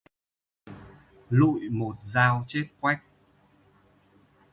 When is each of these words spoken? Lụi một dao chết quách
Lụi 1.29 1.69
một 1.69 1.95
dao 2.03 2.45
chết 2.47 2.65
quách 2.79 3.03